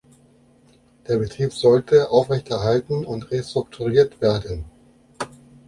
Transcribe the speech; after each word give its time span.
Der 1.07 1.17
Betrieb 1.17 1.53
sollte 1.53 2.09
aufrechterhalten 2.09 3.05
und 3.05 3.29
restrukturiert 3.29 4.19
werden. 4.19 4.65